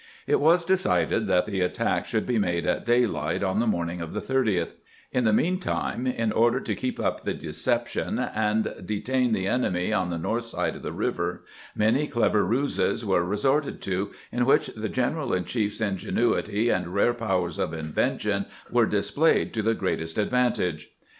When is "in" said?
5.11-5.25, 6.07-6.31, 14.31-14.47, 15.35-15.45